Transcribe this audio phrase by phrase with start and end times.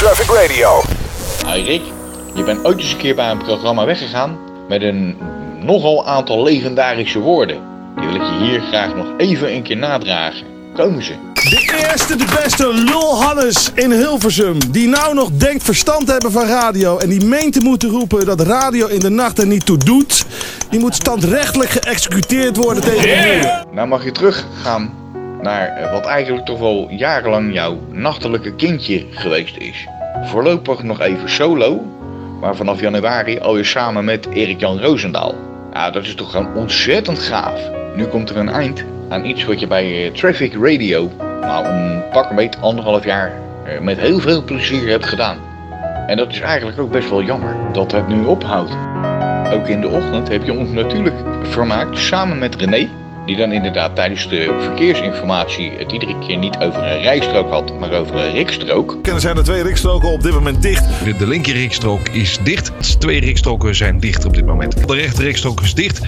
[0.00, 0.82] Traffic Radio.
[1.46, 1.82] Hi Rick,
[2.34, 4.38] je bent ooit eens een keer bij een programma weggegaan
[4.68, 5.16] met een
[5.58, 7.60] nogal aantal legendarische woorden.
[7.96, 10.46] Die wil ik je hier graag nog even een keer nadragen.
[10.74, 11.12] Komen ze?
[11.34, 14.58] De eerste, de beste Lul Hannes in Hilversum.
[14.70, 16.98] Die nou nog denkt verstand te hebben van radio.
[16.98, 20.24] En die meent te moeten roepen dat radio in de nacht er niet toe doet.
[20.70, 23.64] Die moet standrechtelijk geëxecuteerd worden tegen de muur.
[23.74, 24.99] Nou mag je teruggaan
[25.42, 29.86] naar wat eigenlijk toch wel jarenlang jouw nachtelijke kindje geweest is.
[30.22, 31.82] Voorlopig nog even solo,
[32.40, 35.34] maar vanaf januari alweer samen met Erik-Jan Roosendaal.
[35.72, 37.60] Ja, dat is toch gewoon ontzettend gaaf.
[37.94, 42.02] Nu komt er een eind aan iets wat je bij eh, Traffic Radio, nou een
[42.12, 43.32] pak beetje anderhalf jaar,
[43.64, 45.38] eh, met heel veel plezier hebt gedaan.
[46.06, 48.72] En dat is eigenlijk ook best wel jammer dat het nu ophoudt.
[49.52, 52.88] Ook in de ochtend heb je ons natuurlijk vermaakt samen met René.
[53.30, 57.92] Die dan inderdaad tijdens de verkeersinformatie het iedere keer niet over een rijstrook had, maar
[57.92, 58.96] over een rikstrook.
[59.02, 61.04] Er zijn er twee rikstroken op dit moment dicht.
[61.04, 62.66] De, de linker rikstrook is dicht.
[62.66, 64.88] De twee rikstroken zijn dicht op dit moment.
[64.88, 66.00] De rechter rikstrook is dicht.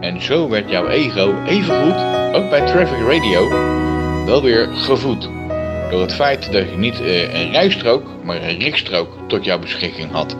[0.00, 1.96] En zo werd jouw ego evengoed,
[2.34, 3.48] ook bij Traffic Radio,
[4.26, 5.28] wel weer gevoed.
[5.90, 10.12] Door het feit dat je niet eh, een rijstrook, maar een rikstrook tot jouw beschikking
[10.12, 10.36] had.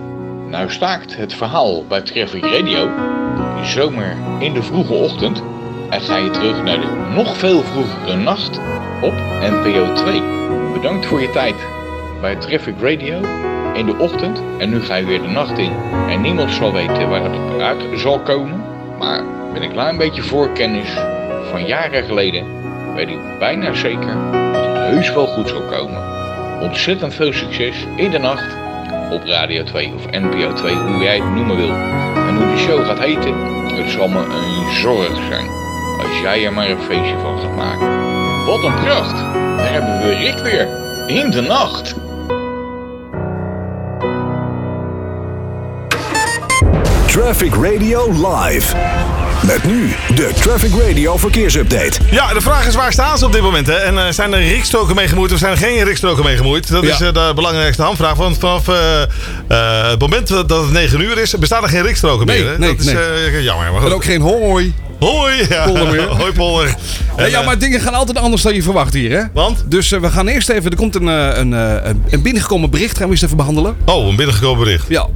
[0.50, 2.90] Nou staakt het verhaal bij Traffic Radio,
[3.62, 5.42] zomer in de vroege ochtend,
[5.90, 8.60] en ga je terug naar de nog veel vroegere nacht
[9.00, 10.22] op NPO 2.
[10.72, 11.54] Bedankt voor je tijd
[12.20, 13.20] bij Traffic Radio
[13.74, 15.72] in de ochtend en nu ga je weer de nacht in.
[16.08, 18.64] En niemand zal weten waar het uit zal komen,
[18.98, 20.90] maar met een klein beetje voorkennis
[21.50, 22.46] van jaren geleden
[22.94, 24.14] weet ik bijna zeker
[24.52, 26.02] dat het heus wel goed zal komen.
[26.60, 28.59] Ontzettend veel succes in de nacht
[29.11, 31.70] op Radio 2 of NPO 2, hoe jij het noemen wil.
[32.28, 33.34] En hoe die show gaat heten,
[33.77, 35.48] het zal me een zorg zijn
[35.98, 37.89] als jij er maar een feestje van gaat maken.
[38.44, 39.20] Wat een pracht!
[39.56, 40.69] Daar hebben we Rick weer
[41.06, 41.94] in de nacht.
[47.07, 48.77] Traffic Radio Live.
[49.46, 51.92] Met nu de Traffic Radio verkeersupdate.
[52.11, 53.67] Ja, de vraag is waar staan ze op dit moment?
[53.67, 53.74] Hè?
[53.74, 56.68] En eh, zijn er rikstroken mee gemoeid of zijn er geen rikstroken mee gemoeid?
[56.70, 58.14] Dat is eh, de belangrijkste handvraag.
[58.14, 62.27] Want vanaf eh, eh, het moment dat het 9 uur is, bestaan er geen rikstroken
[62.27, 62.52] Nee, meer.
[62.52, 62.58] Hè?
[62.58, 62.96] nee, dat is nee.
[62.96, 63.73] eh, jammer.
[63.73, 64.74] Maar En ook geen hoi.
[65.01, 65.34] Hoi!
[65.48, 65.64] Ja.
[65.64, 66.07] Polder.
[66.08, 66.74] Hoi Polder.
[67.28, 69.22] Ja, maar dingen gaan altijd anders dan je verwacht hier, hè?
[69.33, 69.64] Want?
[69.67, 70.70] Dus we gaan eerst even...
[70.70, 72.96] Er komt een, een, eh, een, een binnengekomen bericht.
[72.98, 73.77] Gaan we eens even behandelen.
[73.84, 74.84] Oh, een binnengekomen bericht.
[74.89, 75.07] Ja.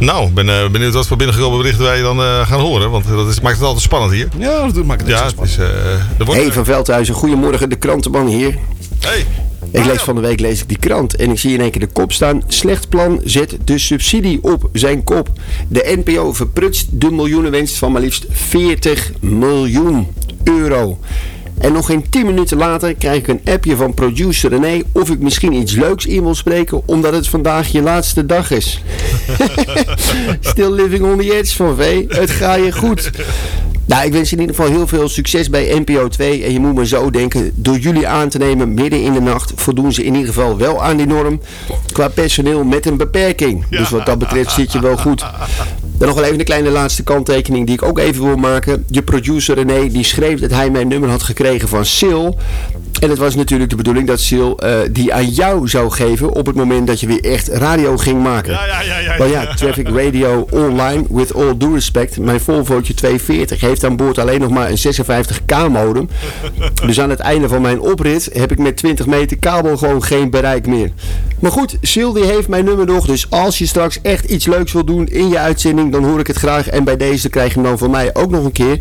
[0.00, 2.90] Nou, ik ben eh, benieuwd wat voor binnengekomen berichten wij dan eh, gaan horen.
[2.90, 4.28] Want dat is, maakt het altijd spannend hier.
[4.38, 5.76] Ja, dat maakt het Ja, extra het spannend.
[5.78, 6.40] is, eh, er wordt...
[6.40, 8.58] Hey van Veldhuizen, goedemorgen, de krantenman hier.
[9.00, 9.26] Hey.
[9.72, 11.80] Ik lees van de week lees ik die krant en ik zie in één keer
[11.80, 12.42] de kop staan.
[12.46, 15.28] Slecht plan zet de subsidie op zijn kop.
[15.68, 20.06] De NPO verprutst de miljoenenwinst van maar liefst 40 miljoen
[20.44, 20.98] euro.
[21.60, 25.18] En nog geen 10 minuten later krijg ik een appje van producer René of ik
[25.18, 28.82] misschien iets leuks in wil spreken omdat het vandaag je laatste dag is.
[30.40, 32.04] Still living on the edge van V.
[32.08, 33.10] Het gaat je goed.
[33.90, 36.44] Nou, ik wens je in ieder geval heel veel succes bij NPO 2.
[36.44, 39.52] En je moet maar zo denken, door jullie aan te nemen midden in de nacht,
[39.56, 41.40] voldoen ze in ieder geval wel aan die norm.
[41.92, 43.64] Qua personeel met een beperking.
[43.68, 45.24] Dus wat dat betreft zit je wel goed.
[46.00, 48.84] Dan nog wel even een kleine laatste kanttekening die ik ook even wil maken.
[48.88, 52.24] Je producer René die schreef dat hij mijn nummer had gekregen van Sil.
[53.00, 56.46] En het was natuurlijk de bedoeling dat Sil eh, die aan jou zou geven op
[56.46, 58.52] het moment dat je weer echt radio ging maken.
[58.52, 59.54] Ja, ja, ja, ja, Maar ja, ja.
[59.54, 64.50] Traffic Radio Online, with all due respect, mijn Volvootje 240 heeft aan boord alleen nog
[64.50, 66.08] maar een 56k modem.
[66.86, 70.30] Dus aan het einde van mijn oprit heb ik met 20 meter kabel gewoon geen
[70.30, 70.90] bereik meer.
[71.38, 74.72] Maar goed, Sil die heeft mijn nummer nog, dus als je straks echt iets leuks
[74.72, 76.68] wil doen in je uitzending, dan hoor ik het graag.
[76.68, 78.78] En bij deze krijg je hem dan van mij ook nog een keer.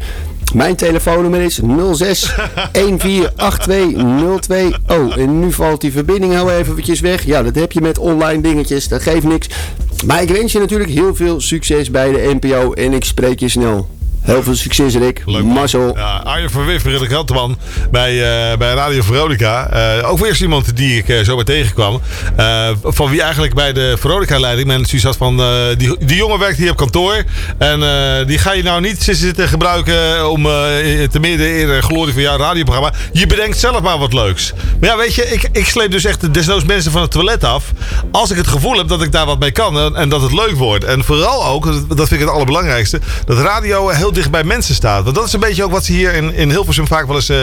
[0.54, 1.60] Mijn telefoonnummer is
[1.94, 2.36] 06
[2.72, 4.74] 1482 02.
[4.88, 7.26] Oh, en nu valt die verbinding heel eventjes weg.
[7.26, 8.88] Ja, dat heb je met online dingetjes.
[8.88, 9.50] Dat geeft niks.
[10.06, 13.50] Maar ik wens je natuurlijk heel veel succes bij de NPO en ik spreek je
[13.50, 13.99] snel.
[14.29, 15.22] Heel veel succes, Rick.
[15.25, 15.44] Leuk.
[15.44, 15.94] Mazzel.
[15.95, 17.57] Ja, Arjen van de krantenman
[17.91, 19.69] bij, eh, bij Radio Veronica.
[19.69, 22.01] Eh, ook weer eens iemand die ik eh, zo bij tegenkwam.
[22.36, 25.42] Eh, van wie eigenlijk bij de Veronica-leiding men zoiets had van...
[25.77, 27.24] die, die jongen werkt hier op kantoor.
[27.57, 27.80] En
[28.27, 30.44] die ga je nou niet zitten gebruiken om
[31.12, 32.94] te midden in de glorie van jouw radioprogramma.
[33.12, 34.54] Je bedenkt zelf maar wat leuks.
[34.80, 37.71] Maar ja, weet je, ik, ik sleep dus echt desnoods mensen van het toilet af.
[38.12, 40.33] Als ik het gevoel heb dat ik daar wat mee kan en, en dat het
[40.33, 40.83] leuk wordt.
[40.83, 45.04] En vooral ook, dat vind ik het allerbelangrijkste, dat radio heel dicht bij mensen staat.
[45.04, 47.30] Want dat is een beetje ook wat ze hier in, in Hilversum vaak wel eens
[47.30, 47.38] eh,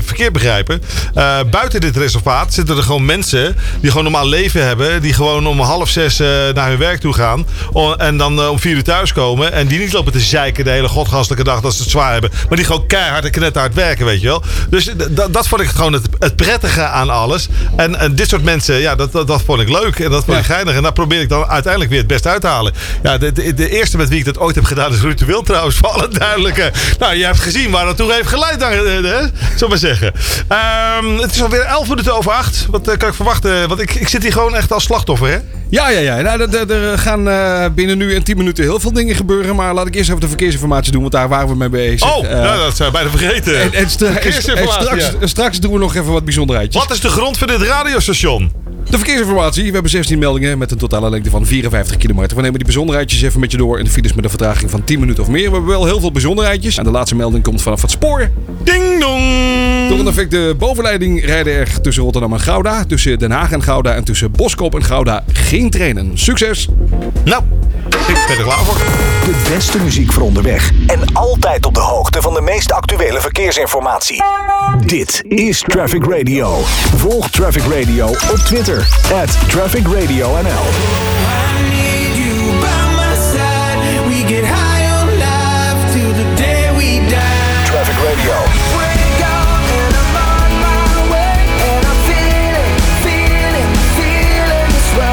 [0.00, 0.82] verkeerd begrijpen.
[1.14, 5.02] Eh, buiten dit reservaat zitten er gewoon mensen die gewoon normaal leven hebben.
[5.02, 6.18] Die gewoon om half zes
[6.54, 7.46] naar hun werk toe gaan.
[7.72, 9.52] O- en dan om vier uur thuiskomen.
[9.52, 12.30] En die niet lopen te zeiken de hele godgastelijke dag dat ze het zwaar hebben.
[12.48, 14.42] Maar die gewoon keihard en knetterhard werken, weet je wel.
[14.70, 14.90] Dus
[15.30, 17.48] dat vond ik gewoon het, het prettige aan alles.
[17.76, 19.98] En, en dit soort mensen, ja, dat, dat, dat vond ik leuk.
[19.98, 20.74] En dat vond ik geinig.
[20.74, 22.72] En daar probeer ik dan uiteindelijk weer het beste uit te halen.
[23.02, 25.24] Ja, de, de, de eerste met wie ik dat ooit heb gedaan is Ruud de
[25.24, 25.76] Wild trouwens.
[25.76, 26.72] Voor alle duidelijke.
[26.98, 28.60] Nou, je hebt gezien waar dat toe heeft geleid.
[28.60, 29.20] Dan, eh, hè?
[29.54, 30.12] Zullen maar zeggen.
[30.48, 32.66] Ehm, het is alweer 11 minuten over 8.
[32.70, 33.68] Wat eh, kan ik verwachten?
[33.68, 35.38] Want ik, ik zit hier gewoon echt als slachtoffer, hè?
[35.70, 36.20] Ja, ja, ja.
[36.20, 39.56] Nou, er- gaan eh, binnen nu en 10 minuten heel veel dingen gebeuren.
[39.56, 42.16] Maar laat ik eerst even de verkeersinformatie doen, want daar waren we mee bezig.
[42.16, 43.60] Oh, nou, dat zijn we bijna vergeten.
[43.60, 45.26] en, en, stra- en- en Verkeersinformatie, straks, ja.
[45.26, 46.82] straks doen we nog even wat bijzonderheidjes.
[46.82, 48.52] Wat is de grond van dit radiostation?
[48.90, 49.64] De verkeersinformatie.
[49.66, 52.36] We hebben 16 meldingen met een totale lengte van 54 kilometer.
[52.36, 54.84] We nemen die bijzonderheidjes even met je door in de files met een vertraging van
[54.84, 55.46] 10 minuten of meer.
[55.46, 56.76] We hebben wel heel veel bijzonderheidjes.
[56.76, 58.30] En de laatste melding komt vanaf het spoor.
[58.64, 59.88] Ding dong!
[59.88, 63.94] Door een de bovenleiding rijden er tussen Rotterdam en Gouda, tussen Den Haag en Gouda
[63.94, 66.18] en tussen Boskoop en Gouda geen treinen.
[66.18, 66.68] Succes!
[67.24, 67.42] Nou,
[67.94, 68.76] ik ben er klaar voor.
[69.24, 70.70] De beste muziek voor onderweg.
[70.86, 74.22] En altijd op de hoogte van de meest actuele verkeersinformatie.
[74.86, 76.60] Dit is Traffic Radio.
[76.96, 78.86] Volg Traffic Radio op Twitter.
[79.22, 80.66] At Traffic Radio NL.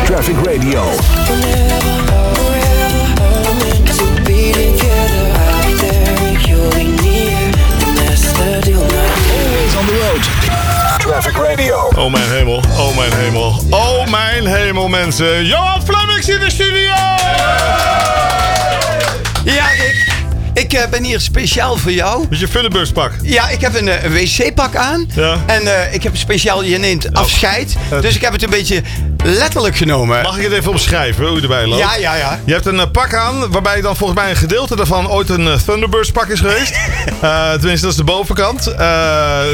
[0.06, 1.75] Traffic Radio.
[11.24, 11.90] Radio.
[11.96, 15.46] Oh mijn hemel, oh mijn hemel, oh mijn hemel mensen.
[15.46, 16.94] Johan Flemmings in de studio!
[20.70, 22.26] Ja, ik, eh, ben hier speciaal voor jou.
[22.30, 23.12] Met je Funneburst pak.
[23.22, 25.10] Ja, ik heb een, eh, een wc-pak aan.
[25.16, 25.38] Ja.
[25.46, 27.76] En eh, ik heb speciaal, je neemt afscheid.
[27.92, 28.02] Eh.
[28.02, 28.82] Dus ik heb het een beetje
[29.24, 30.22] letterlijk genomen.
[30.22, 31.82] Mag ik het even omschrijven hoe je erbij loopt?
[31.82, 32.40] Ja, ja, ja.
[32.46, 36.12] Je hebt een pak aan waarbij dan volgens mij een gedeelte daarvan ooit een Thunderbirds
[36.12, 36.74] pak is geweest.
[37.60, 38.74] Tenminste, dat is de bovenkant.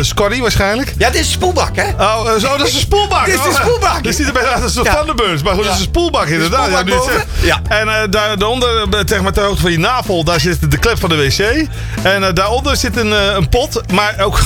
[0.02, 0.94] Scotty waarschijnlijk.
[0.98, 1.88] Ja, dit is spoelbak, hè?
[2.04, 3.26] Oh, zo, dat is een spoelbak.
[3.26, 4.04] Dit is een Oh, spoelbak.
[4.04, 4.96] Dit ziet er bijna uit als een Ja.
[4.96, 5.42] Thunderbirds.
[5.44, 5.86] Maar goed, dat is Ja.
[5.86, 6.66] een spoelbak inderdaad.
[6.66, 7.26] spoelbak nu zegt.
[7.42, 7.62] Ja.
[7.68, 11.10] En daar, daaronder, zeg maar ter hoogte van je navel, daar zit de klep van
[11.12, 11.68] de wc.
[12.04, 13.82] En eh, daaronder zit een, eh, een pot.
[13.92, 14.40] Maar ook.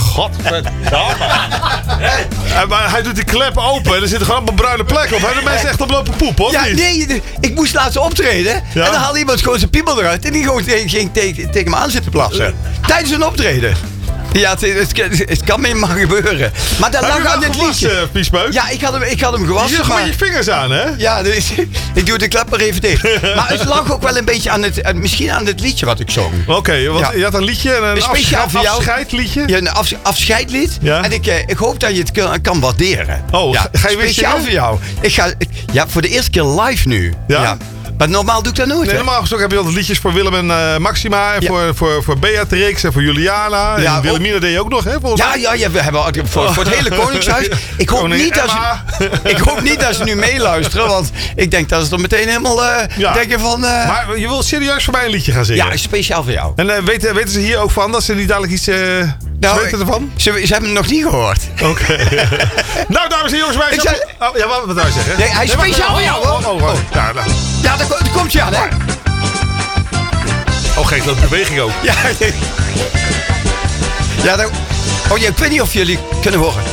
[0.44, 0.64] En
[2.70, 5.22] maar hij doet die klep open en er zitten gewoon allemaal bruine plekken op.
[5.22, 6.52] Hebben mensen echt op lopen poep, hoor?
[6.52, 7.08] Ja, niet?
[7.08, 8.64] nee, ik moest laatst optreden.
[8.74, 8.86] Ja?
[8.86, 10.26] En dan haalde iemand gewoon zijn piemel eruit.
[10.26, 12.56] En die gewoon ging tegen, tegen me aan zitten plassen.
[12.88, 13.95] Tijdens een optreden.
[14.40, 14.98] Ja, het, het,
[15.30, 16.52] het kan me maar gebeuren.
[16.80, 18.08] Maar dat je lag aan dit liedje.
[18.12, 18.54] Piespeuk?
[18.54, 19.70] Ja, ik had hem, ik had hem Je gewassen.
[19.76, 20.84] zit gewoon maar- met je vingers aan, hè?
[20.98, 21.52] Ja, dus,
[21.94, 23.04] ik doe de klep maar even dicht.
[23.36, 26.10] Maar het lag ook wel een beetje aan het, misschien aan het liedje wat ik
[26.12, 26.48] zong.
[26.48, 27.12] Oké, want Ja.
[27.14, 28.78] je had een liedje en een Een speciaal afsche- voor jou.
[28.78, 29.44] afscheidliedje.
[29.48, 30.78] Ja, een af, afscheidlied.
[30.82, 31.04] Ja.
[31.04, 33.24] En ik, eh, ik hoop dat je het kan, kan waarderen.
[33.32, 34.80] Oh, ja, ga je weer Speciaal voor jou.
[35.02, 35.32] Ik ga,
[35.72, 37.14] ja, voor de eerste keer live nu.
[37.28, 37.58] Ja?
[37.98, 38.86] Maar normaal doe ik dat nooit.
[38.88, 41.34] Nee, normaal gesproken heb je altijd liedjes voor Willem en eh, Maxima.
[41.34, 41.48] En Ja.
[41.48, 43.78] voor, voor, voor Beatrix en voor Juliana.
[43.80, 45.00] Ja, en Wilhelmina deed je ook nog, hè?
[45.00, 47.50] Volgens Ja, ja, ja, we hebben voor, voor het hele Koningshuis.
[47.78, 50.88] Ik hoop, niet dat ze, ik hoop niet dat ze nu meeluisteren.
[50.88, 53.14] Want ik denk dat ze er meteen helemaal eh, Ja.
[53.14, 53.66] denken van...
[53.66, 55.66] eh, Maar je wil serieus voor mij een liedje gaan zingen?
[55.66, 56.54] ja, speciaal voor jou.
[56.56, 58.68] En weten, weten ze hier ook van dat ze niet dadelijk iets...
[59.40, 60.12] Nou, weten ik- ervan?
[60.16, 61.40] Ze, ze hebben het nog niet gehoord.
[61.64, 61.98] Oké.
[62.96, 63.96] nou, dames en jongens, wij Ik zijn...
[64.20, 65.18] Oh, ja, wat, wou je zeggen?
[65.18, 66.54] Nee, hij is speciaal oh, voor jou, oh, hoor.
[66.54, 66.76] Oh, oh, oh.
[66.94, 67.28] Ja, nou.
[67.62, 68.64] Ja, daar, ko- daar komt je aan, hè?
[70.78, 71.72] oh, geef dat beweging ook.
[71.84, 71.94] Ja,
[74.24, 74.48] ja daar,
[75.12, 76.64] oh ja, ik weet niet of jullie kunnen horen.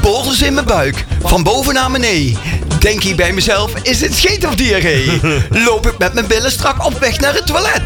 [0.00, 2.38] Borrels in mijn buik, van boven naar beneden.
[2.78, 5.20] Denk ik bij mezelf, is het scheet of diarree?
[5.66, 7.82] Loop ik met mijn billen strak op weg naar het toilet.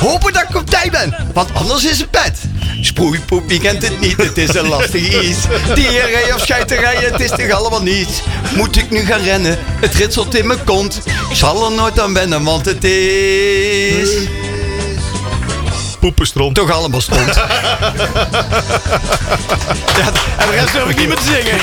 [0.00, 2.38] Hopen dat ik op tijd ben, want anders is het pet.
[2.80, 5.38] Sproeipoep, je kent het niet, het is een lastig iets.
[5.74, 8.22] Diarree of scheiterij, het is toch allemaal niets.
[8.56, 11.02] Moet ik nu gaan rennen, het ritselt in mijn kont.
[11.30, 14.10] Ik zal er nooit aan wennen, want het is...
[16.00, 16.54] Poepenstront.
[16.54, 17.34] Toch allemaal stond.
[19.98, 20.06] ja,
[20.38, 21.58] en de rest hoef ik niet meer te zingen.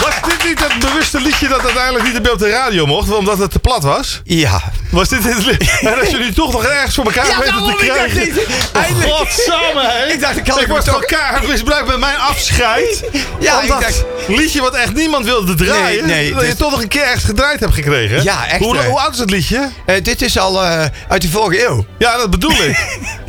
[0.00, 3.38] Was dit niet het bewuste liedje dat uiteindelijk niet meer op de radio mocht, omdat
[3.38, 4.20] het te plat was?
[4.24, 4.62] Ja.
[4.90, 5.78] Was dit het liedje?
[5.88, 7.98] En als je nu toch nog ergens voor elkaar Ja, weten daarom, te ik dacht
[8.12, 8.34] krijgen.
[8.34, 8.46] niet.
[8.72, 9.10] Eindelijk.
[9.12, 10.12] Godsamme, hè?
[10.12, 13.04] Ik dacht, ik kan ik word toch- gewoon keihard misbruikt met mijn afscheid.
[13.40, 16.06] Ja, ik Omdat dacht- liedje wat echt niemand wilde draaien.
[16.06, 18.22] Nee, nee, dat je toch nog een keer ergens gedraaid hebt gekregen.
[18.22, 19.70] Ja, echt, Hoe, hoe oud is het liedje?
[19.86, 21.86] Eh, dit is al eh, uit de vorige eeuw.
[21.98, 22.86] Ja, dat bedoel ik.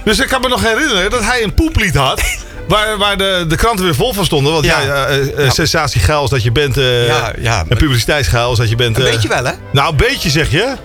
[0.10, 2.22] Dus ik kan me nog herinneren dat hij een poeplied had.
[2.68, 4.54] Waar, waar de, de kranten weer vol van stonden.
[4.54, 5.08] Want ja, Ja.
[5.38, 6.78] ja, sensatiegeils dat je bent.
[6.78, 7.66] eh Ja, ja.
[7.70, 8.98] En publiciteitsgeils dat je bent.
[8.98, 9.52] Een beetje wel, hè?
[9.72, 10.76] Nou, een beetje zeg je.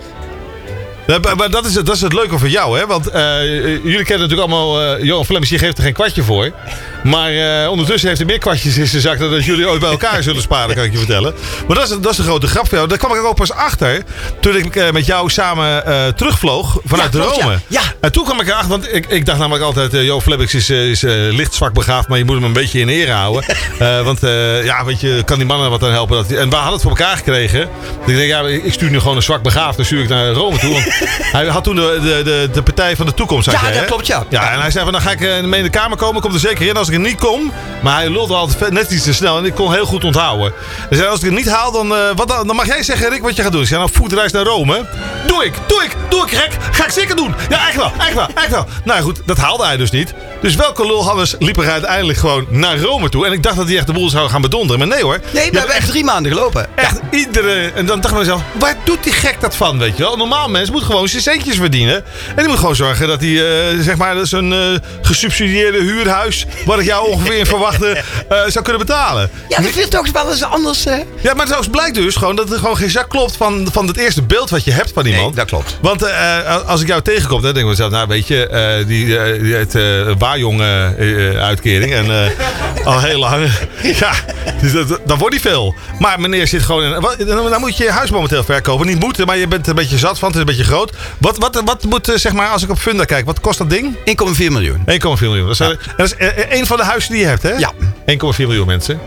[1.07, 2.85] Ja, maar, maar dat, is het, dat is het leuke van jou, hè?
[2.85, 3.09] Want
[3.83, 4.99] jullie kennen natuurlijk allemaal...
[5.03, 6.51] Johan Flemmings, die geeft er geen kwartje voor.
[7.05, 9.19] Maar eh, ondertussen heeft hij meer kwartjes in zijn zak...
[9.19, 11.33] dan dat jullie ooit bij elkaar zullen sparen, kan ik je vertellen.
[11.67, 12.89] Maar dat is, dat is de grote grap van jou.
[12.89, 14.03] Daar kwam ik ook pas achter...
[14.39, 17.51] toen ik eh, met jou samen eh, terugvloog vanuit Ja, Rome.
[17.51, 17.59] ja.
[17.67, 17.81] Ja.
[18.01, 18.69] En toen kwam ik erachter...
[18.69, 19.93] want ik, ik dacht namelijk altijd...
[19.93, 22.07] eh Johan Flemmings is, is licht zwak begaafd...
[22.07, 23.43] maar je moet hem een beetje in ere houden.
[24.05, 24.19] Want
[24.63, 26.15] ja, weet je, kan die mannen wat aan helpen.
[26.15, 27.69] Dat, en we hadden het voor elkaar gekregen.
[28.05, 29.75] Dus ik denk, ja, ik stuur nu gewoon een zwak begaafd...
[29.75, 30.71] dan stuur ik naar Rome toe.
[30.71, 30.85] Want
[31.35, 33.51] hij had toen de, de, de, de Partij van de Toekomst.
[33.51, 33.85] Ja, jij, dat hè?
[33.85, 34.23] klopt, ja.
[34.29, 36.21] Ja, en hij zei van, dan ga ik mee in de kamer komen.
[36.21, 37.51] Komt er zeker in als ik er niet kom.
[37.81, 39.37] Maar hij lulde altijd net iets te snel.
[39.37, 40.53] En ik kon heel goed onthouden.
[40.89, 43.09] Hij zei, als ik het niet haal, dan, eh, wat dan, dan mag jij zeggen,
[43.09, 43.61] Rick, wat je gaat doen.
[43.61, 44.85] Ik zei, nou, voetreis naar Rome.
[45.27, 46.51] Doe ik, doe ik, doe ik, gek.
[46.71, 47.35] Ga ik zeker doen.
[47.49, 48.65] Ja, echt wel, echt wel, echt wel.
[48.83, 50.13] Nou ja, goed, dat haalde hij dus niet.
[50.41, 53.25] Dus welke lul Hannes liep er uiteindelijk gewoon naar Rome toe.
[53.25, 54.79] En ik dacht dat hij echt de boel zou gaan bedonderen.
[54.79, 55.19] Maar nee hoor.
[55.33, 56.67] Nee, we hebben echt drie maanden gelopen.
[56.75, 57.71] Echt iedere.
[57.75, 59.79] En dan dacht ik mezelf, waar doet die gek dat van?
[59.79, 60.11] Weet je wel?
[60.11, 61.95] Een normaal mens moet gewoon zijn centjes verdienen.
[61.95, 64.59] En die moet gewoon zorgen dat hij, eh, zeg maar, zo'n eh,
[65.01, 66.45] gesubsidieerde huurhuis.
[66.65, 67.89] wat ik jou ongeveer in verwachtte.
[68.29, 69.29] eh, zou kunnen betalen.
[69.49, 70.83] Ja, dat vind toch wel eens anders.
[70.83, 71.03] hè?
[71.21, 73.97] Ja, maar zelfs blijkt dus gewoon dat er gewoon geen zak klopt van, van het
[73.97, 75.25] eerste beeld wat je hebt van iemand.
[75.25, 75.77] Nee, dat klopt.
[75.81, 78.87] Want eh, eh, als ik jou tegenkom, dan denk ik mezelf, nou weet je, eh,
[78.87, 79.05] die,
[79.39, 79.73] die heeft
[80.17, 81.93] waarjong eh, eh, uitkering.
[81.93, 83.49] En eh, al heel lang.
[84.01, 84.13] ja,
[84.61, 85.75] dus dat, dan wordt niet veel.
[85.99, 87.01] Maar meneer zit gewoon in.
[87.01, 88.87] Wat, dan, moet je je huis momenteel verkopen.
[88.87, 90.27] Niet moeten, maar je bent een beetje zat van.
[90.27, 90.91] Het is een beetje groot.
[91.17, 93.95] Wat, wat, wat moet, zeg maar, als ik op Funda kijk, wat kost dat ding?
[93.95, 94.05] 1,4 1,4
[94.37, 94.83] miljoen.
[95.19, 95.47] miljoen.
[95.47, 97.53] Dat is, dat is een van de huizen die je hebt, hè?
[97.53, 97.71] Ja.
[97.75, 97.77] 1,4
[98.37, 98.99] miljoen mensen.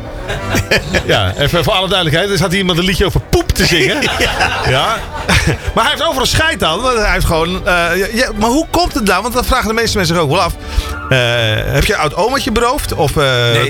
[1.06, 2.30] ja, even voor alle duidelijkheid.
[2.30, 4.02] Er zat hier iemand een liedje over poep te zingen.
[4.75, 4.96] ja.
[5.75, 6.80] maar hij heeft overal scheid aan.
[6.80, 7.60] Want hij heeft gewoon...
[7.64, 9.22] ja, ja, maar hoe komt het dan?
[9.22, 10.54] Want dat vragen de meeste mensen zich ook wel af.
[11.08, 11.18] Eh,
[11.72, 12.92] heb je oud omaatje beroofd?
[12.94, 13.16] Of eh,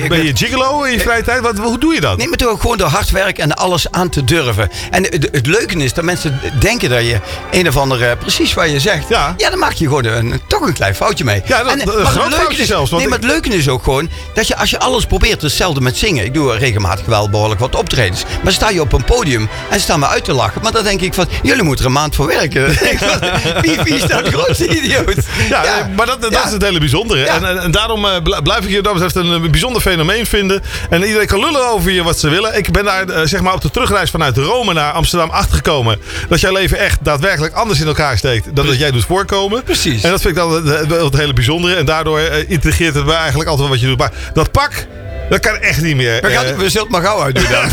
[0.08, 1.40] ben je gigolo in je vrije tijd?
[1.40, 2.16] Wat, hoe doe je dat?
[2.18, 4.70] Nee, maar toch gewoon door hard werken en alles aan te durven.
[4.90, 8.70] En het, het leuke is dat mensen denken dat je een of andere, precies wat
[8.70, 9.08] je zegt.
[9.08, 9.34] Ja.
[9.36, 11.42] dan maak je gewoon een, toch een klein foutje mee.
[11.46, 13.26] Ja, dat- En, dat- maar een het groot leuke foutje is- zelfs, Nee, maar het
[13.26, 16.24] leuke is ook gewoon dat je als je alles probeert, hetzelfde met zingen.
[16.24, 18.22] Ik doe regelmatig wel behoorlijk wat optredens.
[18.42, 20.62] Maar sta je op een podium en staan me uit te lachen.
[20.62, 22.66] Maar dan denk ik van, jullie moeten er een maand voor werken.
[23.62, 25.14] Wie, wie is dat grootste idioot?
[25.48, 26.44] Ja, maar dat, dat Ja.
[26.46, 27.26] is het hele bijzondere.
[27.34, 30.26] En, en, en daarom eh, bl- blijf ik je dat betreft een eh, bijzonder fenomeen
[30.26, 30.62] vinden.
[30.90, 32.56] En iedereen kan lullen over je wat ze willen.
[32.56, 35.98] Ik ben daar eh, zeg maar op de terugreis vanuit Rome naar Amsterdam achtergekomen.
[36.28, 39.62] Dat jouw leven echt daadwerkelijk anders in elkaar steekt dan dat jij doet voorkomen.
[39.62, 40.02] Precies.
[40.02, 41.74] En dat vind ik dan het, het, hele bijzondere.
[41.74, 43.98] En daardoor eh, intrigeert het mij eigenlijk altijd wat je doet.
[43.98, 44.86] Maar dat pak,
[45.28, 46.20] dat kan echt niet meer.
[46.20, 47.72] We, gaan, Eh, we zullen het maar gauw uitdoen dan.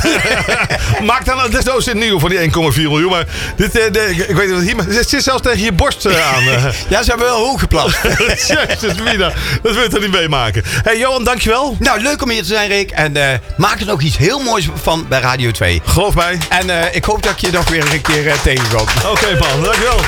[1.06, 3.10] Maak dan desnoods een nieuw van die 1,4 miljoen.
[3.10, 4.76] Maar dit, eh, de- ik weet niet wat hier.
[4.76, 6.44] maar Het zit zelfs tegen je borst eh, aan.
[6.90, 7.98] ja, ze hebben wel hoog geplast.
[8.80, 9.32] Jezus, Mina.
[9.62, 10.64] Dat wil je toch niet meemaken.
[10.66, 11.76] hey, Johan, dankjewel.
[11.80, 12.92] nou, leuk om hier te zijn, Rick.
[12.92, 15.82] En eh, maak er nog iets heel moois van bij Radio 2.
[15.86, 16.38] Geloof mij.
[16.50, 18.86] En eh, ik hoop dat ik je nog weer een keer tegenkom.
[19.12, 19.64] Oké, man.
[19.64, 20.00] Dankjewel.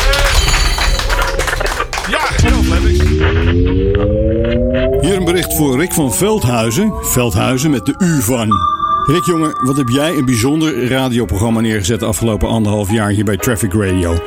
[2.10, 3.04] Ja, Flemings.
[5.02, 6.94] Hier een bericht voor Rick van Veldhuizen.
[7.02, 8.50] Veldhuizen met de U van.
[9.06, 13.38] Rick jongen, wat heb jij een bijzonder radioprogramma neergezet de afgelopen anderhalf jaar hier bij
[13.38, 14.18] Traffic Radio.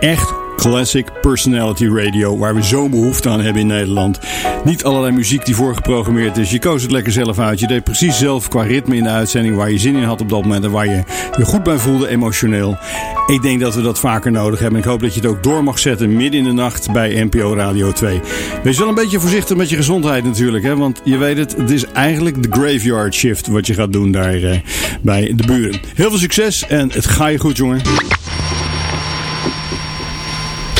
[0.00, 4.18] Echt classic personality radio, waar we zo'n behoefte aan hebben in Nederland.
[4.64, 6.50] Niet allerlei muziek die voorgeprogrammeerd is.
[6.50, 7.60] Je koos het lekker zelf uit.
[7.60, 10.28] Je deed precies zelf qua ritme in de uitzending waar je zin in had op
[10.28, 11.02] dat moment en waar je
[11.38, 12.78] je goed bij voelde emotioneel.
[13.26, 14.78] Ik denk dat we dat vaker nodig hebben.
[14.78, 17.54] Ik hoop dat je het ook door mag zetten midden in de nacht bij NPO
[17.54, 18.20] Radio 2.
[18.62, 20.76] Wees wel een beetje voorzichtig met je gezondheid natuurlijk, hè?
[20.76, 24.42] want je weet het, het is eigenlijk de graveyard shift wat je gaat doen daar
[24.42, 24.58] eh,
[25.02, 25.80] bij de buren.
[25.94, 27.80] Heel veel succes en het ga je goed, jongen.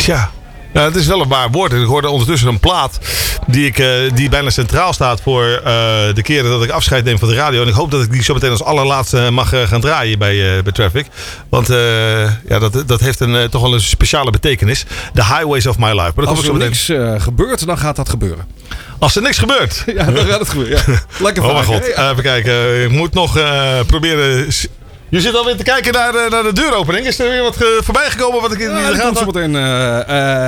[0.02, 0.30] Tja.
[0.72, 1.72] Nou, het is wel een waar woord.
[1.72, 2.98] Ik hoorde ondertussen een plaat
[3.46, 5.62] die, ik, eh, die bijna centraal staat voor eh,
[6.14, 7.62] de keren dat ik afscheid neem van de radio.
[7.62, 10.62] En ik hoop dat ik die zo meteen als allerlaatste mag eh, gaan draaien bij,
[10.62, 11.06] bij Traffic.
[11.48, 11.66] Want
[12.48, 14.84] ja, dat, dat heeft een, toch wel een speciale betekenis.
[15.14, 16.12] The Highways of My Life.
[16.14, 18.46] Maar Als er niks gebeurt, dan gaat dat gebeuren.
[18.98, 19.82] Als er niks gebeurt.
[20.00, 20.82] Ja, dan gaat het gebeuren.
[20.86, 21.00] Ja.
[21.18, 22.02] Lekker Oh mijn vaak, god, hè?
[22.02, 22.10] Ja.
[22.10, 22.82] even kijken.
[22.82, 23.32] Ik moet nog
[23.86, 24.46] proberen.
[25.10, 27.06] Je zit alweer te kijken naar, de- naar de deuropening.
[27.06, 29.26] Is er weer wat eh, voorbij gekomen wat ik in de gaten had?
[29.26, 29.56] meteen.
[29.56, 29.98] eh,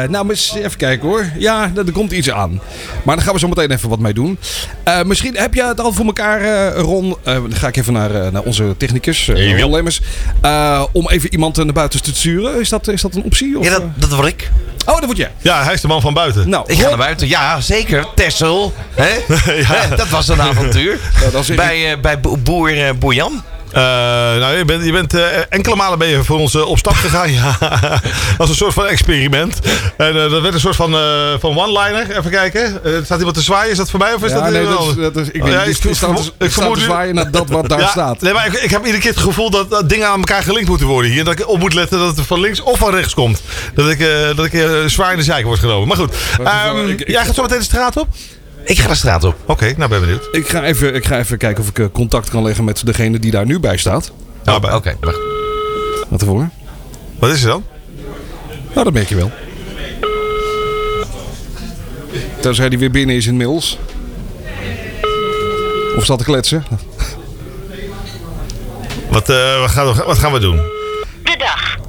[0.02, 1.24] eh, nou, maar eens even kijken hoor.
[1.38, 2.60] Ja, er komt iets aan.
[3.02, 4.38] Maar daar gaan we zo meteen even wat mee doen.
[4.84, 7.16] Eh, misschien heb je het al voor elkaar, eh, Ron.
[7.22, 10.00] Eh, dan ga ik even naar, eh, naar onze technicus, uh, Ron Lemmers.
[10.40, 12.60] Eh, om even iemand naar buiten te sturen.
[12.60, 13.58] Is dat, is dat een optie?
[13.58, 13.86] Of, Ja, dat, eh?
[13.96, 14.50] dat word ik.
[14.86, 15.30] Oh, dat word jij.
[15.42, 16.48] Ja, hij is de man van buiten.
[16.48, 17.28] Nou, Ik ga naar buiten.
[17.28, 18.06] Ja, zeker.
[18.14, 18.72] Tessel.
[18.94, 19.10] Hè?
[19.68, 19.96] Ja.
[19.96, 20.98] Dat was een avontuur.
[21.24, 23.14] Ja, dat is- bij, eh, bij bo- boer, eh, boer
[23.72, 23.82] Eh,
[24.38, 26.94] nou, je bent, je bent eh, enkele malen ben je voor ons eh, op stap
[26.94, 27.32] gegaan.
[27.42, 27.56] ja.
[28.38, 29.58] Als een soort van experiment.
[29.96, 30.90] En dat werd een soort van,
[31.40, 32.16] van one-liner.
[32.18, 32.80] Even kijken.
[33.04, 33.70] Staat iemand te zwaaien?
[33.70, 35.12] Is dat voor mij of is Ja, dat nee, iemand dat is, anders?
[35.14, 35.88] dat is, ik weet niet, ik te-
[36.38, 38.20] ik te zwaaien naar dat wat daar Ja, staat.
[38.20, 40.68] Nee, maar ik, ik heb iedere keer het gevoel dat, dat dingen aan elkaar gelinkt
[40.68, 41.18] moeten worden hier.
[41.18, 43.42] En dat ik op moet letten dat het van links of van rechts komt.
[43.74, 45.88] Dat ik, dat ik zwaar in de zeik word genomen.
[45.88, 46.14] Maar goed.
[46.44, 48.08] Ehm, jij gaat zo meteen de straat op?
[48.64, 49.36] Ik ga de straat op.
[49.46, 50.28] Oké, nou ben benieuwd.
[50.32, 53.18] Ik ga, even, ik ga even kijken of ik eh, contact kan leggen met degene
[53.18, 54.12] die daar nu bij staat.
[54.44, 55.18] Nou, bij- Oké, wacht.
[56.08, 56.48] Wat ervoor?
[57.18, 57.64] Wat is er dan?
[58.72, 59.30] Nou, dat merk je wel.
[62.40, 63.78] Tenzij die weer binnen is inmiddels.
[65.96, 66.64] Of staat te kletsen.
[69.10, 70.60] Wat, eh, wat, gaan we, wat gaan we doen?